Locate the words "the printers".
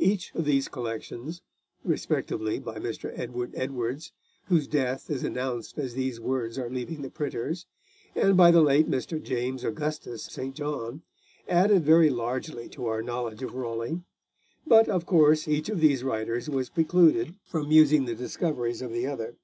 7.02-7.64